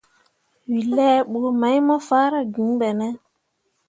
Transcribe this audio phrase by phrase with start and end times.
[0.69, 3.07] We laa bə mai mo faara gŋ be ne?